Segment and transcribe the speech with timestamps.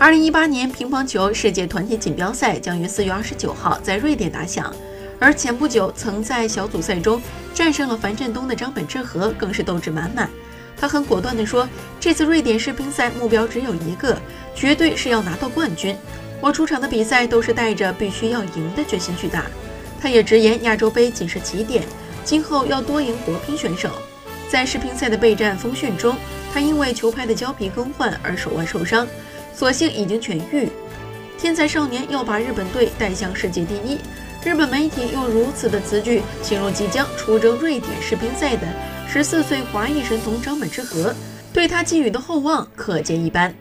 [0.00, 4.74] 二零一八年乒乓球世界团体锦标赛将于四月二十九号在瑞典打响，
[5.18, 7.20] 而前不久曾在小组赛中
[7.52, 10.30] 战胜了樊振东的张本智和更是斗志满满。
[10.74, 11.68] 他很果断地说
[12.00, 14.18] ：“这次瑞典世乒赛目标只有一个，
[14.54, 15.94] 绝对是要拿到冠军。
[16.40, 19.44] 我出场的比赛都是带着必须要赢的决心去打。”
[20.00, 21.84] 他也直言，亚洲杯仅是起点，
[22.24, 23.90] 今后要多赢国乒选手。
[24.48, 26.16] 在世乒赛的备战风训中，
[26.54, 29.06] 他因为球拍的胶皮更换而手腕受伤。
[29.60, 30.70] 所幸已经痊愈，
[31.36, 33.98] 天才少年要把日本队带向世界第一。
[34.42, 38.66] 日本媒体用如此的词句形容即将出征瑞典世乒赛的
[39.06, 41.14] 十四岁华裔神童张本智和，
[41.52, 43.54] 对他寄予的厚望可见一斑。